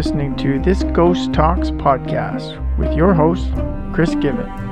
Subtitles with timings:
[0.00, 3.52] listening to this Ghost Talks podcast with your host,
[3.92, 4.69] Chris Given.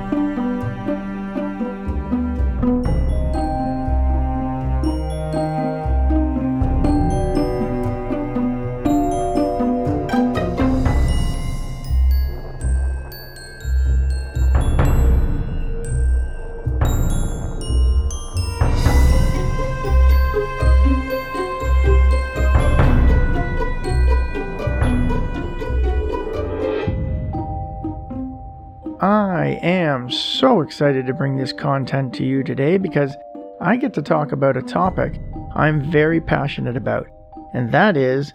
[29.01, 33.15] I am so excited to bring this content to you today because
[33.61, 35.21] I get to talk about a topic
[35.55, 37.07] I'm very passionate about,
[37.53, 38.33] and that is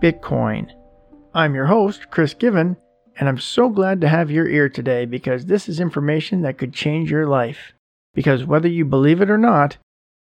[0.00, 0.70] Bitcoin.
[1.34, 2.76] I'm your host, Chris Given,
[3.18, 6.72] and I'm so glad to have your ear today because this is information that could
[6.72, 7.72] change your life.
[8.14, 9.78] Because whether you believe it or not,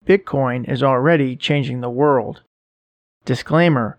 [0.07, 2.41] Bitcoin is already changing the world.
[3.27, 3.99] Disclaimer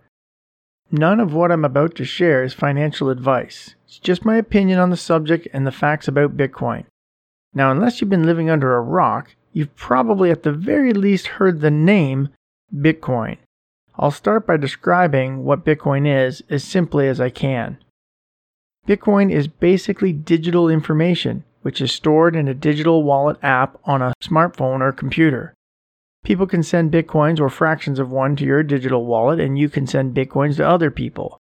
[0.91, 3.75] None of what I'm about to share is financial advice.
[3.85, 6.85] It's just my opinion on the subject and the facts about Bitcoin.
[7.53, 11.59] Now, unless you've been living under a rock, you've probably at the very least heard
[11.59, 12.29] the name
[12.73, 13.37] Bitcoin.
[13.95, 17.79] I'll start by describing what Bitcoin is as simply as I can.
[18.87, 24.13] Bitcoin is basically digital information, which is stored in a digital wallet app on a
[24.23, 25.53] smartphone or computer.
[26.27, 29.87] People can send bitcoins or fractions of one to your digital wallet, and you can
[29.87, 31.37] send bitcoins to other people.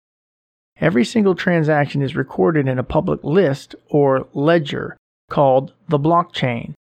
[0.77, 4.97] Every single transaction is recorded in a public list or ledger
[5.31, 6.73] called the blockchain.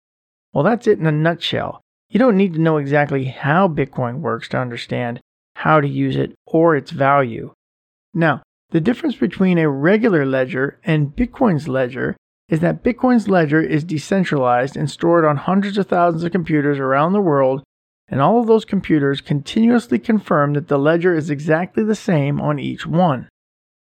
[0.54, 1.82] Well, that's it in a nutshell.
[2.08, 5.20] You don't need to know exactly how Bitcoin works to understand
[5.56, 7.52] how to use it or its value.
[8.14, 12.16] Now, the difference between a regular ledger and Bitcoin's ledger
[12.48, 17.12] is that Bitcoin's ledger is decentralized and stored on hundreds of thousands of computers around
[17.12, 17.62] the world
[18.10, 22.58] and all of those computers continuously confirm that the ledger is exactly the same on
[22.58, 23.28] each one.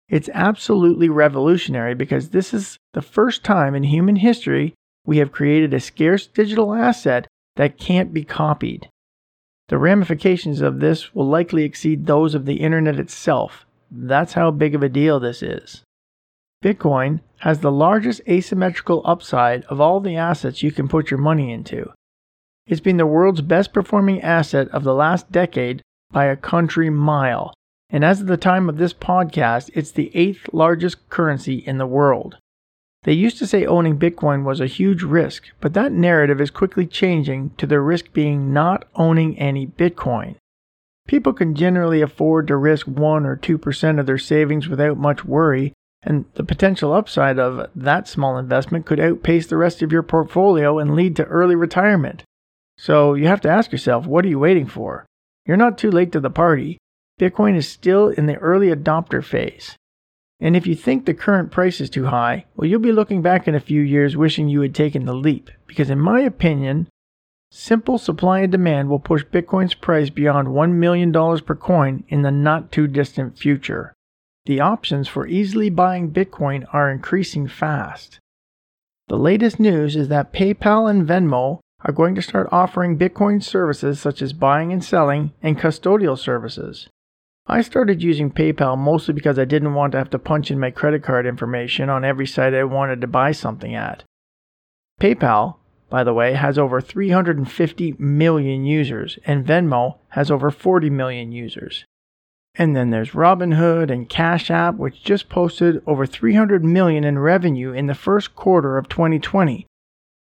[0.09, 4.75] It's absolutely revolutionary because this is the first time in human history
[5.07, 8.89] we have created a scarce digital asset that can't be copied.
[9.69, 13.65] The ramifications of this will likely exceed those of the internet itself.
[13.89, 15.83] That's how big of a deal this is.
[16.63, 21.53] Bitcoin has the largest asymmetrical upside of all the assets you can put your money
[21.53, 21.91] into.
[22.71, 25.83] It's been the world's best performing asset of the last decade
[26.13, 27.53] by a country mile.
[27.91, 31.87] And as of the time of this podcast, it's the eighth largest currency in the
[31.87, 32.37] world.
[33.03, 36.87] They used to say owning Bitcoin was a huge risk, but that narrative is quickly
[36.87, 40.37] changing to the risk being not owning any Bitcoin.
[41.09, 45.73] People can generally afford to risk 1 or 2% of their savings without much worry,
[46.05, 50.79] and the potential upside of that small investment could outpace the rest of your portfolio
[50.79, 52.23] and lead to early retirement.
[52.81, 55.05] So you have to ask yourself, what are you waiting for?
[55.45, 56.79] You're not too late to the party.
[57.21, 59.77] Bitcoin is still in the early adopter phase.
[60.41, 63.47] And if you think the current price is too high, well, you'll be looking back
[63.47, 65.51] in a few years wishing you had taken the leap.
[65.67, 66.89] Because, in my opinion,
[67.51, 72.31] simple supply and demand will push Bitcoin's price beyond $1 million per coin in the
[72.31, 73.93] not too distant future.
[74.47, 78.19] The options for easily buying Bitcoin are increasing fast.
[79.09, 84.01] The latest news is that PayPal and Venmo are going to start offering Bitcoin services
[84.01, 86.89] such as buying and selling and custodial services.
[87.47, 90.71] I started using PayPal mostly because I didn't want to have to punch in my
[90.71, 94.05] credit card information on every site I wanted to buy something at.
[95.01, 95.57] PayPal,
[95.89, 101.85] by the way, has over 350 million users, and Venmo has over 40 million users.
[102.55, 107.73] And then there's Robinhood and Cash App, which just posted over 300 million in revenue
[107.73, 109.67] in the first quarter of 2020,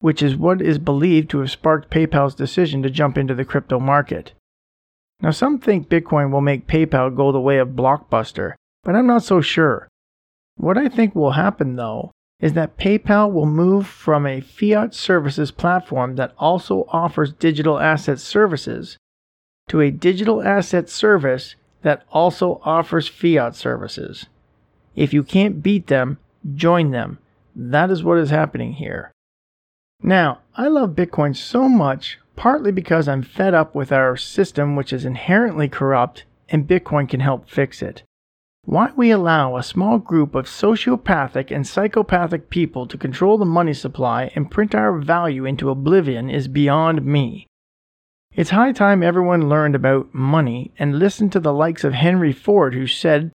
[0.05, 3.81] which is what is believed to have sparked PayPal's decision to jump into the crypto
[3.81, 4.35] market.
[5.23, 9.23] Now, some think Bitcoin will make PayPal go the way of Blockbuster, but I'm not
[9.23, 9.89] so sure.
[10.59, 15.51] What I think will happen, though, is that PayPal will move from a fiat services
[15.51, 18.99] platform that also offers digital asset services
[19.71, 24.27] to a digital asset service that also offers fiat services.
[24.95, 26.19] If you can't beat them,
[26.55, 27.21] join them.
[27.57, 29.14] That is what is happening here.
[30.03, 34.93] Now, I love Bitcoin so much, partly because I'm fed up with our system, which
[34.93, 38.03] is inherently corrupt, and Bitcoin can help fix it.
[38.67, 43.75] Why we allow a small group of sociopathic and psychopathic people to control the money
[43.75, 47.47] supply and print our value into oblivion is beyond me.
[48.33, 52.75] It's high time everyone learned about money and listened to the likes of Henry Ford,
[52.75, 53.33] who said,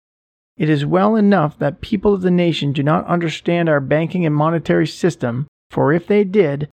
[0.56, 4.34] It is well enough that people of the nation do not understand our banking and
[4.34, 6.69] monetary system for if they did,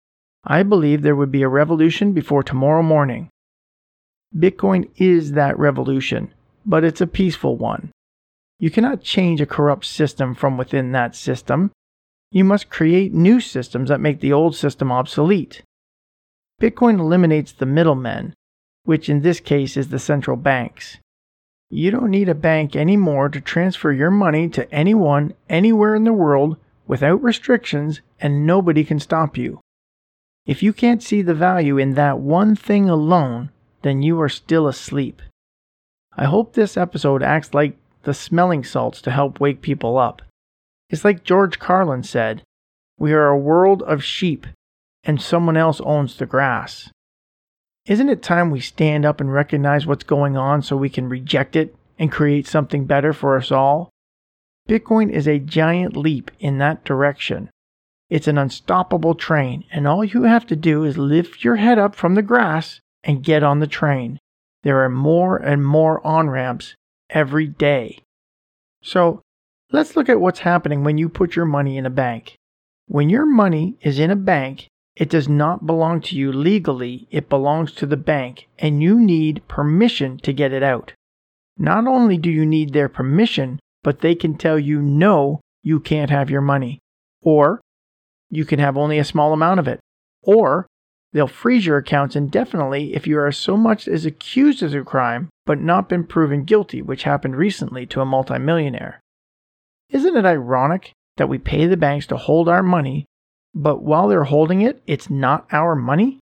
[0.44, 3.30] I believe there would be a revolution before tomorrow morning.
[4.36, 6.34] Bitcoin is that revolution,
[6.66, 7.92] but it's a peaceful one.
[8.60, 11.72] You cannot change a corrupt system from within that system.
[12.32, 15.62] You must create new systems that make the old system obsolete.
[16.62, 18.34] Bitcoin eliminates the middlemen,
[18.86, 20.98] which in this case is the central banks.
[21.70, 26.14] You don't need a bank anymore to transfer your money to anyone anywhere in the
[26.14, 26.58] world
[26.88, 29.60] without restrictions, and nobody can stop you.
[30.46, 33.50] If you can't see the value in that one thing alone,
[33.82, 35.22] then you are still asleep.
[36.18, 40.22] I hope this episode acts like the smelling salts to help wake people up.
[40.90, 42.44] It's like George Carlin said
[42.98, 44.46] We are a world of sheep,
[45.04, 46.90] and someone else owns the grass.
[47.86, 51.56] Isn't it time we stand up and recognize what's going on so we can reject
[51.56, 53.90] it and create something better for us all?
[54.68, 57.50] Bitcoin is a giant leap in that direction.
[58.10, 61.96] It's an unstoppable train, and all you have to do is lift your head up
[61.96, 64.20] from the grass and get on the train.
[64.64, 66.76] There are more and more on ramps
[67.10, 68.00] every day.
[68.82, 69.22] So,
[69.72, 72.38] let's look at what's happening when you put your money in a bank.
[72.88, 77.30] When your money is in a bank, it does not belong to you legally, it
[77.30, 80.94] belongs to the bank, and you need permission to get it out.
[81.58, 86.10] Not only do you need their permission, but they can tell you no, you can't
[86.10, 86.80] have your money.
[87.22, 87.62] Or
[88.30, 89.80] you can have only a small amount of it.
[90.24, 90.68] Or
[91.12, 95.30] they'll freeze your accounts indefinitely if you are so much as accused of a crime
[95.46, 99.02] but not been proven guilty, which happened recently to a multimillionaire.
[99.90, 103.06] Isn't it ironic that we pay the banks to hold our money
[103.54, 106.20] but while they're holding it, it's not our money?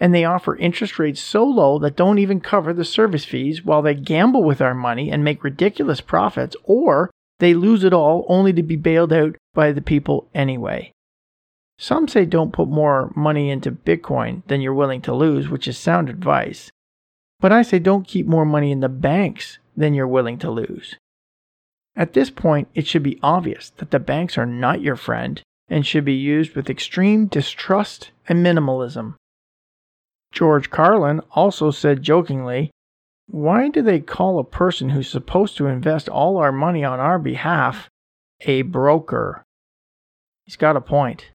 [0.00, 3.82] And they offer interest rates so low that don't even cover the service fees while
[3.82, 8.52] they gamble with our money and make ridiculous profits, or they lose it all only
[8.52, 10.90] to be bailed out by the people anyway.
[11.78, 15.76] Some say don't put more money into Bitcoin than you're willing to lose, which is
[15.76, 16.70] sound advice.
[17.40, 20.96] But I say don't keep more money in the banks than you're willing to lose.
[21.96, 25.86] At this point, it should be obvious that the banks are not your friend and
[25.86, 29.14] should be used with extreme distrust and minimalism.
[30.34, 32.72] George Carlin also said jokingly,
[33.28, 37.20] Why do they call a person who's supposed to invest all our money on our
[37.20, 37.88] behalf
[38.40, 39.44] a broker?
[40.44, 41.30] He's got a point.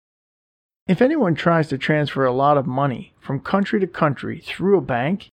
[0.89, 4.81] If anyone tries to transfer a lot of money from country to country through a
[4.81, 5.29] bank,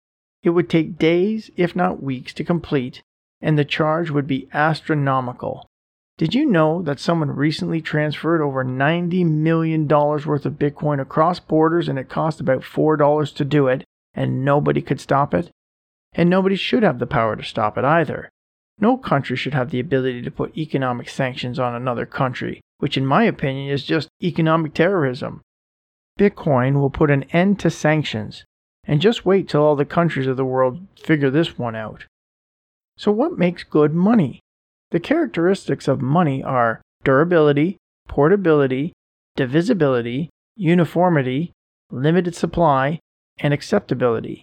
[0.42, 3.02] it would take days, if not weeks, to complete,
[3.42, 5.66] and the charge would be astronomical.
[6.20, 11.88] Did you know that someone recently transferred over $90 million worth of Bitcoin across borders
[11.88, 15.50] and it cost about $4 to do it, and nobody could stop it?
[16.12, 18.28] And nobody should have the power to stop it either.
[18.78, 23.06] No country should have the ability to put economic sanctions on another country, which, in
[23.06, 25.40] my opinion, is just economic terrorism.
[26.18, 28.44] Bitcoin will put an end to sanctions,
[28.84, 32.04] and just wait till all the countries of the world figure this one out.
[32.98, 34.42] So, what makes good money?
[34.90, 37.76] The characteristics of money are durability,
[38.08, 38.92] portability,
[39.36, 41.52] divisibility, uniformity,
[41.90, 42.98] limited supply,
[43.38, 44.42] and acceptability.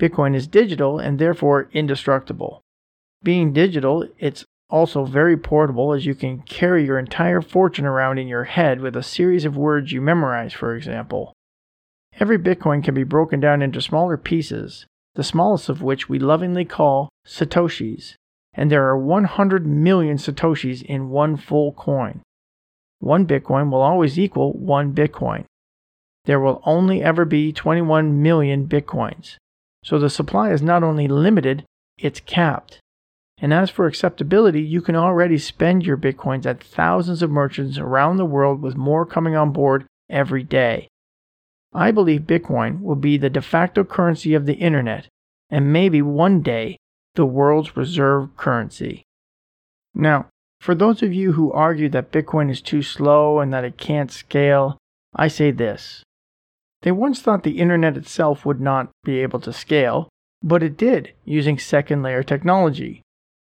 [0.00, 2.62] Bitcoin is digital and therefore indestructible.
[3.22, 8.26] Being digital, it's also very portable as you can carry your entire fortune around in
[8.26, 11.34] your head with a series of words you memorize, for example.
[12.18, 16.64] Every Bitcoin can be broken down into smaller pieces, the smallest of which we lovingly
[16.64, 18.16] call Satoshis
[18.54, 22.20] and there are 100 million Satoshis in one full coin.
[22.98, 25.44] One Bitcoin will always equal one Bitcoin.
[26.24, 29.36] There will only ever be 21 million Bitcoins.
[29.84, 31.64] So the supply is not only limited,
[31.98, 32.78] it's capped.
[33.38, 38.16] And as for acceptability, you can already spend your Bitcoins at thousands of merchants around
[38.18, 40.86] the world with more coming on board every day.
[41.74, 45.08] I believe Bitcoin will be the de facto currency of the internet,
[45.50, 46.76] and maybe one day
[47.14, 49.02] the world's reserve currency.
[49.94, 50.26] Now,
[50.60, 54.10] for those of you who argue that Bitcoin is too slow and that it can't
[54.10, 54.78] scale,
[55.14, 56.02] I say this.
[56.82, 60.08] They once thought the internet itself would not be able to scale,
[60.42, 63.02] but it did using second layer technology.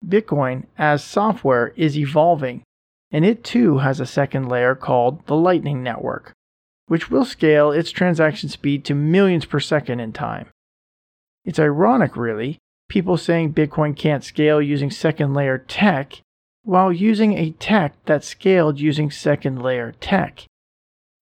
[0.07, 2.63] Bitcoin, as software, is evolving,
[3.11, 6.33] and it too has a second layer called the Lightning Network,
[6.87, 10.49] which will scale its transaction speed to millions per second in time.
[11.45, 12.59] It's ironic, really,
[12.93, 16.21] people saying Bitcoin can't scale using second layer tech
[16.63, 20.45] while using a tech that scaled using second layer tech.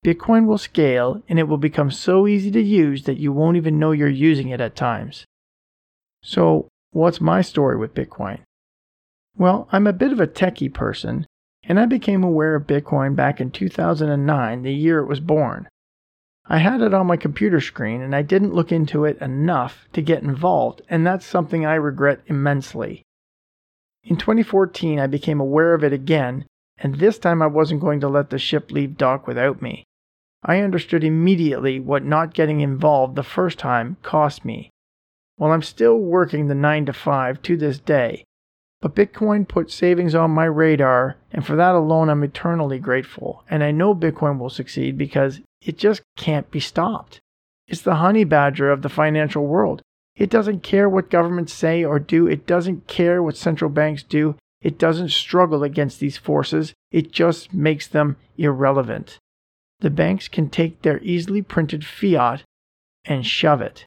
[0.04, 3.78] Bitcoin will scale and it will become so easy to use that you won't even
[3.78, 5.24] know you're using it at times.
[6.24, 8.40] So, what's my story with Bitcoin?
[9.36, 11.24] Well, I'm a bit of a techie person,
[11.62, 15.68] and I became aware of Bitcoin back in 2009, the year it was born.
[16.52, 20.02] I had it on my computer screen and I didn't look into it enough to
[20.02, 23.04] get involved, and that's something I regret immensely.
[24.02, 26.44] In 2014, I became aware of it again,
[26.76, 29.84] and this time I wasn't going to let the ship leave dock without me.
[30.42, 34.70] I understood immediately what not getting involved the first time cost me.
[35.36, 38.24] While I'm still working the 9 to 5 to this day,
[38.80, 43.44] but Bitcoin put savings on my radar, and for that alone, I'm eternally grateful.
[43.50, 47.20] And I know Bitcoin will succeed because it just can't be stopped.
[47.68, 49.82] It's the honey badger of the financial world.
[50.16, 54.36] It doesn't care what governments say or do, it doesn't care what central banks do,
[54.60, 59.18] it doesn't struggle against these forces, it just makes them irrelevant.
[59.80, 62.42] The banks can take their easily printed fiat
[63.04, 63.86] and shove it.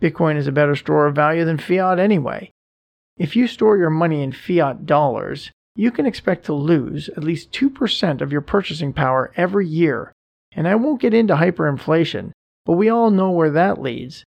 [0.00, 2.50] Bitcoin is a better store of value than fiat anyway.
[3.16, 7.52] If you store your money in fiat dollars, you can expect to lose at least
[7.52, 10.12] 2% of your purchasing power every year.
[10.54, 12.32] And I won't get into hyperinflation,
[12.66, 14.24] but we all know where that leads.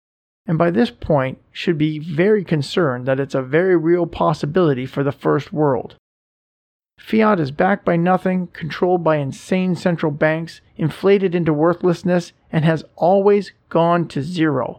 [0.47, 5.03] And by this point, should be very concerned that it's a very real possibility for
[5.03, 5.97] the first world.
[6.99, 12.85] Fiat is backed by nothing, controlled by insane central banks, inflated into worthlessness, and has
[12.97, 14.79] always gone to zero.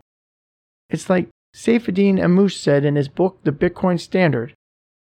[0.90, 4.54] It's like Saifedean Ammous said in his book The Bitcoin Standard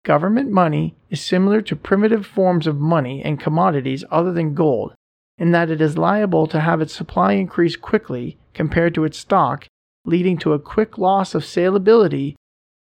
[0.04, 4.94] Government money is similar to primitive forms of money and commodities other than gold,
[5.36, 9.66] in that it is liable to have its supply increase quickly compared to its stock,
[10.04, 12.36] leading to a quick loss of salability,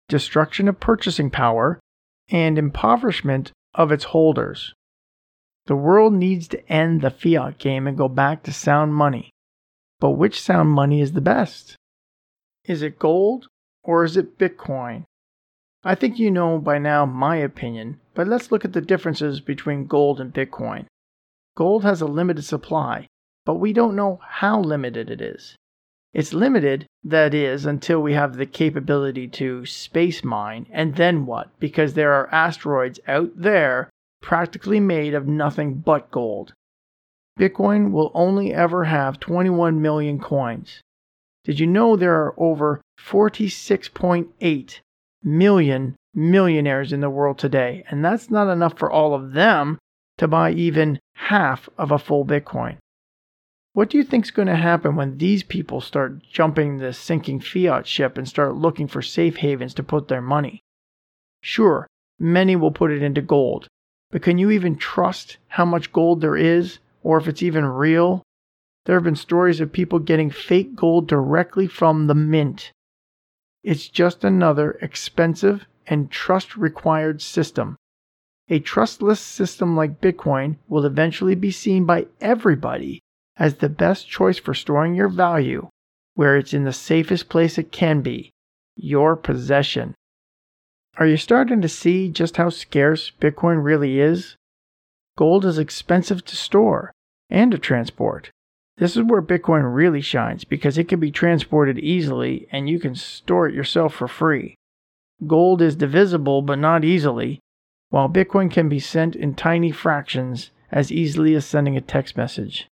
[0.09, 1.79] destruction of purchasing power,
[2.31, 4.75] and impoverishment of its holders.
[5.67, 9.31] The world needs to end the fiat game and go back to sound money.
[10.01, 11.77] But which sound money is the best?
[12.67, 13.49] Is it gold
[13.83, 15.05] or is it Bitcoin?
[15.85, 19.87] I think you know by now my opinion, but let's look at the differences between
[19.87, 20.87] gold and Bitcoin.
[21.57, 23.07] Gold has a limited supply,
[23.45, 25.57] but we don't know how limited it is.
[26.15, 31.51] It's limited, that is, until we have the capability to space mine, and then what?
[31.61, 33.91] Because there are asteroids out there
[34.23, 36.55] practically made of nothing but gold.
[37.39, 40.81] Bitcoin will only ever have 21 million coins.
[41.45, 44.81] Did you know there are over 46.8
[45.23, 47.85] million millionaires in the world today?
[47.89, 49.79] And that's not enough for all of them
[50.19, 52.79] to buy even half of a full Bitcoin.
[53.75, 57.41] What do you think is going to happen when these people start jumping the sinking
[57.41, 60.61] fiat ship and start looking for safe havens to put their money?
[61.41, 63.67] Sure, many will put it into gold,
[64.11, 68.23] but can you even trust how much gold there is or if it's even real?
[68.85, 72.73] There have been stories of people getting fake gold directly from the mint.
[73.63, 77.77] It's just another expensive and trust required system.
[78.49, 83.01] A trustless system like Bitcoin will eventually be seen by everybody
[83.37, 85.69] as the best choice for storing your value
[86.15, 88.31] where it's in the safest place it can be
[88.77, 89.95] your possession.
[90.97, 94.37] Are you starting to see just how scarce Bitcoin really is?
[95.17, 96.93] Gold is expensive to store
[97.31, 98.31] and to transport.
[98.77, 102.95] This is where Bitcoin really shines because it can be transported easily and you can
[102.95, 104.57] store it yourself for free.
[105.27, 107.39] Gold is divisible but not easily,
[107.91, 112.67] while Bitcoin can be sent in tiny fractions as easily as sending a text message.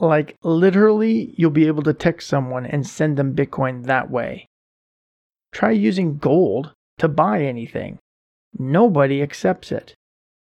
[0.00, 4.46] Like, literally, you'll be able to text someone and send them Bitcoin that way.
[5.52, 7.98] Try using gold to buy anything.
[8.58, 9.94] Nobody accepts it.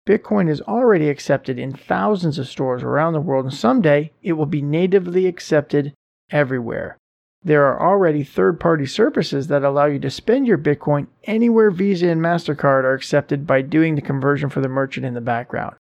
[0.08, 4.46] Bitcoin is already accepted in thousands of stores around the world, and someday it will
[4.46, 5.94] be natively accepted
[6.30, 6.98] everywhere.
[7.44, 12.08] There are already third party services that allow you to spend your Bitcoin anywhere Visa
[12.08, 15.76] and MasterCard are accepted by doing the conversion for the merchant in the background.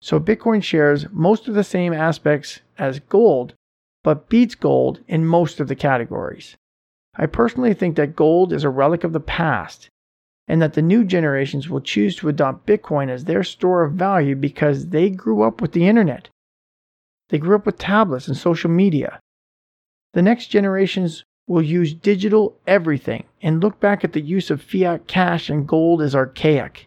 [0.00, 3.54] So Bitcoin shares most of the same aspects as gold,
[4.04, 6.56] but beats gold in most of the categories.
[7.16, 9.88] I personally think that gold is a relic of the past
[10.48, 14.36] and that the new generations will choose to adopt Bitcoin as their store of value
[14.36, 16.28] because they grew up with the internet.
[17.28, 19.18] They grew up with tablets and social media.
[20.12, 25.06] The next generations will use digital everything and look back at the use of fiat
[25.06, 26.86] cash and gold as archaic.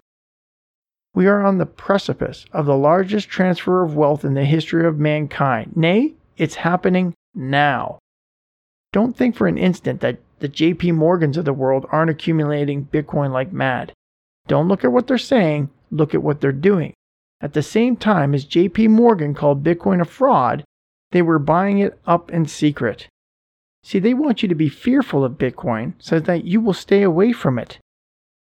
[1.13, 5.00] We are on the precipice of the largest transfer of wealth in the history of
[5.00, 5.75] mankind.
[5.75, 8.00] Nay, it's happening now.
[8.92, 13.31] Don't think for an instant that the JP Morgans of the world aren't accumulating Bitcoin
[13.31, 13.93] like mad.
[14.48, 16.93] Don't look at what they're saying, look at what they're doing.
[17.41, 20.63] At the same time as JP Morgan called Bitcoin a fraud,
[21.12, 23.08] they were buying it up in secret.
[23.84, 27.31] See, they want you to be fearful of Bitcoin so that you will stay away
[27.31, 27.79] from it.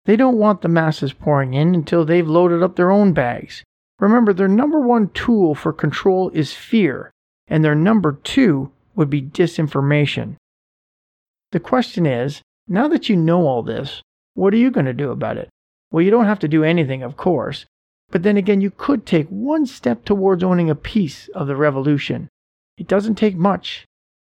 [0.06, 3.64] They don't want the masses pouring in until they've loaded up their own bags.
[3.98, 7.10] Remember, their number one tool for control is fear,
[7.48, 10.36] and their number two would be disinformation.
[11.56, 14.02] The question is now that you know all this,
[14.34, 15.48] what are you going to do about it?
[15.90, 17.64] Well, you don't have to do anything, of course,
[18.10, 22.28] but then again, you could take one step towards owning a piece of the revolution.
[22.76, 23.86] It doesn't take much.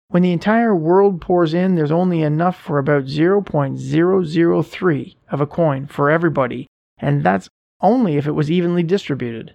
[0.08, 5.86] When the entire world pours in, there's only enough for about 0.003 of a coin
[5.86, 6.66] for everybody,
[6.96, 7.50] and that's
[7.82, 9.54] only if it was evenly distributed.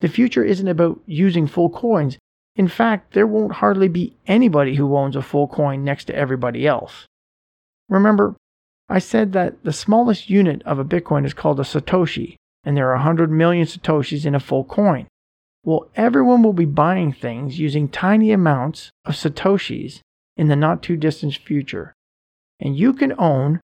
[0.00, 2.16] The future isn't about using full coins.
[2.58, 6.66] In fact, there won't hardly be anybody who owns a full coin next to everybody
[6.66, 7.06] else.
[7.88, 8.34] Remember,
[8.88, 12.34] I said that the smallest unit of a Bitcoin is called a Satoshi,
[12.64, 15.06] and there are 100 million Satoshis in a full coin.
[15.62, 20.00] Well, everyone will be buying things using tiny amounts of Satoshis
[20.36, 21.92] in the not too distant future.
[22.58, 23.60] And you can own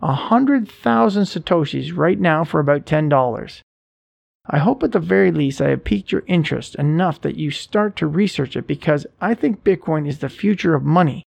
[0.00, 3.62] 100,000 Satoshis right now for about $10.
[4.48, 7.96] I hope at the very least I have piqued your interest enough that you start
[7.96, 11.24] to research it because I think Bitcoin is the future of money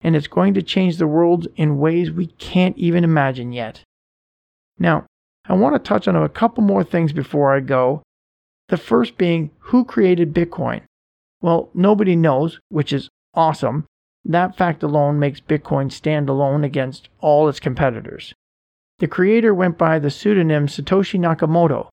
[0.00, 3.82] and it's going to change the world in ways we can't even imagine yet.
[4.78, 5.06] Now,
[5.48, 8.02] I want to touch on a couple more things before I go.
[8.68, 10.82] The first being who created Bitcoin?
[11.40, 13.84] Well, nobody knows, which is awesome.
[14.24, 18.34] That fact alone makes Bitcoin stand alone against all its competitors.
[18.98, 21.88] The creator went by the pseudonym Satoshi Nakamoto,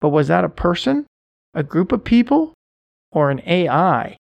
[0.00, 1.06] but was that a person,
[1.54, 2.54] a group of people,
[3.10, 4.16] or an AI?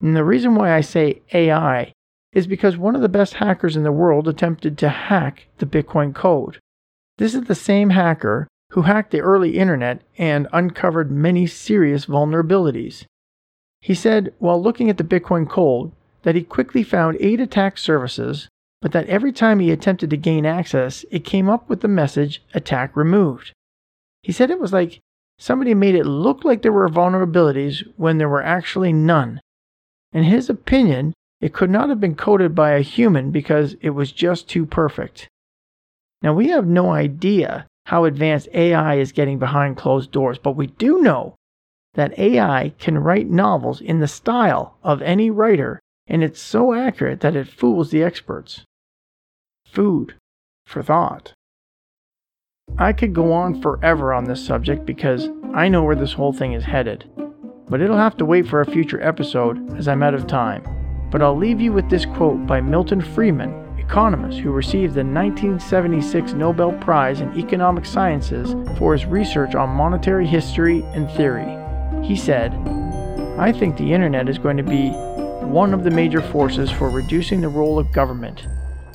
[0.00, 1.92] And the reason why I say AI
[2.32, 6.14] is because one of the best hackers in the world attempted to hack the Bitcoin
[6.14, 6.58] code.
[7.16, 13.04] This is the same hacker who hacked the early internet and uncovered many serious vulnerabilities.
[13.80, 18.48] He said, while looking at the Bitcoin code, that he quickly found eight attack surfaces,
[18.82, 22.42] but that every time he attempted to gain access, it came up with the message
[22.54, 23.52] attack removed.
[24.22, 25.00] He said it was like
[25.38, 29.40] somebody made it look like there were vulnerabilities when there were actually none.
[30.12, 34.10] In his opinion, it could not have been coded by a human because it was
[34.10, 35.28] just too perfect.
[36.22, 40.66] Now, we have no idea how advanced AI is getting behind closed doors, but we
[40.66, 41.36] do know
[41.94, 47.20] that AI can write novels in the style of any writer, and it's so accurate
[47.20, 48.64] that it fools the experts.
[49.64, 50.14] Food
[50.66, 51.32] for thought.
[52.76, 56.52] I could go on forever on this subject because I know where this whole thing
[56.52, 57.08] is headed,
[57.68, 60.62] but it'll have to wait for a future episode as I'm out of time.
[61.10, 66.34] But I'll leave you with this quote by Milton Friedman, economist who received the 1976
[66.34, 71.56] Nobel Prize in Economic Sciences for his research on monetary history and theory.
[72.06, 72.52] He said,
[73.38, 74.90] I think the internet is going to be
[75.46, 78.46] one of the major forces for reducing the role of government.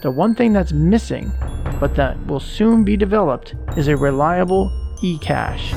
[0.03, 1.31] The one thing that's missing,
[1.79, 4.69] but that will soon be developed, is a reliable
[5.01, 5.71] e-cash.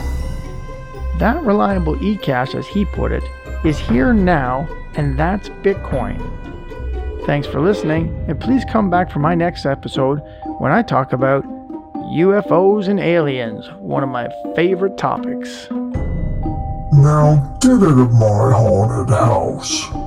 [1.21, 3.23] That reliable e-cash, as he put it,
[3.65, 6.19] is here now and that's Bitcoin.
[7.25, 10.21] Thanks for listening, and please come back for my next episode
[10.59, 11.45] when I talk about
[12.17, 15.69] UFOs and aliens, one of my favorite topics.
[16.91, 20.06] Now get out of my haunted house.